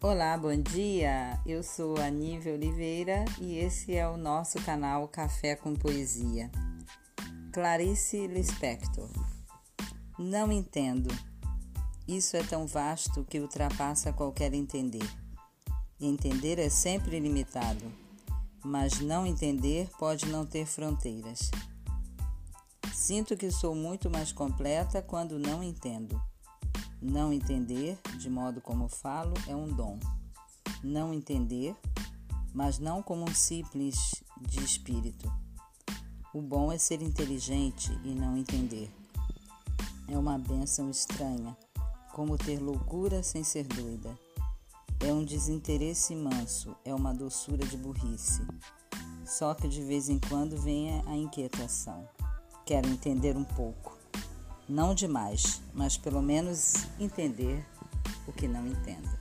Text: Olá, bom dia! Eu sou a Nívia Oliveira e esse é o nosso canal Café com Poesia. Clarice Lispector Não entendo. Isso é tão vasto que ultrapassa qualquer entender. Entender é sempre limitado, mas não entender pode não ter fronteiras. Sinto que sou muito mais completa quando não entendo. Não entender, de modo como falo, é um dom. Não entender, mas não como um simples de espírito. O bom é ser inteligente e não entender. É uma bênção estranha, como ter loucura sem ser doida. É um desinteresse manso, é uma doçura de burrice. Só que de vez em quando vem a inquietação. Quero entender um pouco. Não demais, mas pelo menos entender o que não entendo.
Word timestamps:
Olá, 0.00 0.38
bom 0.38 0.56
dia! 0.56 1.40
Eu 1.44 1.60
sou 1.60 1.98
a 1.98 2.08
Nívia 2.08 2.54
Oliveira 2.54 3.24
e 3.40 3.56
esse 3.56 3.96
é 3.96 4.08
o 4.08 4.16
nosso 4.16 4.62
canal 4.62 5.08
Café 5.08 5.56
com 5.56 5.74
Poesia. 5.74 6.52
Clarice 7.52 8.28
Lispector 8.28 9.10
Não 10.16 10.52
entendo. 10.52 11.08
Isso 12.06 12.36
é 12.36 12.44
tão 12.44 12.64
vasto 12.64 13.24
que 13.24 13.40
ultrapassa 13.40 14.12
qualquer 14.12 14.54
entender. 14.54 15.02
Entender 16.00 16.60
é 16.60 16.68
sempre 16.68 17.18
limitado, 17.18 17.84
mas 18.64 19.00
não 19.00 19.26
entender 19.26 19.90
pode 19.98 20.26
não 20.26 20.46
ter 20.46 20.64
fronteiras. 20.64 21.50
Sinto 22.94 23.36
que 23.36 23.50
sou 23.50 23.74
muito 23.74 24.08
mais 24.08 24.30
completa 24.30 25.02
quando 25.02 25.40
não 25.40 25.60
entendo. 25.60 26.22
Não 27.00 27.32
entender, 27.32 27.98
de 28.18 28.28
modo 28.28 28.60
como 28.60 28.88
falo, 28.88 29.34
é 29.46 29.54
um 29.54 29.68
dom. 29.68 29.98
Não 30.82 31.14
entender, 31.14 31.76
mas 32.52 32.78
não 32.78 33.02
como 33.02 33.24
um 33.24 33.34
simples 33.34 34.22
de 34.40 34.62
espírito. 34.64 35.32
O 36.34 36.42
bom 36.42 36.72
é 36.72 36.78
ser 36.78 37.00
inteligente 37.00 37.92
e 38.04 38.14
não 38.14 38.36
entender. 38.36 38.90
É 40.08 40.18
uma 40.18 40.38
bênção 40.38 40.90
estranha, 40.90 41.56
como 42.12 42.36
ter 42.36 42.58
loucura 42.58 43.22
sem 43.22 43.44
ser 43.44 43.64
doida. 43.64 44.18
É 45.00 45.12
um 45.12 45.24
desinteresse 45.24 46.16
manso, 46.16 46.74
é 46.84 46.94
uma 46.94 47.14
doçura 47.14 47.64
de 47.66 47.76
burrice. 47.76 48.42
Só 49.24 49.54
que 49.54 49.68
de 49.68 49.82
vez 49.82 50.08
em 50.08 50.18
quando 50.18 50.56
vem 50.56 51.00
a 51.06 51.14
inquietação. 51.14 52.08
Quero 52.64 52.88
entender 52.88 53.36
um 53.36 53.44
pouco. 53.44 53.97
Não 54.68 54.94
demais, 54.94 55.62
mas 55.72 55.96
pelo 55.96 56.20
menos 56.20 56.74
entender 57.00 57.64
o 58.26 58.32
que 58.32 58.46
não 58.46 58.66
entendo. 58.66 59.17